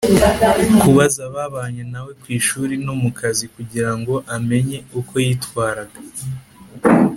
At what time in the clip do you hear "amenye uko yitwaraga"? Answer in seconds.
4.35-5.97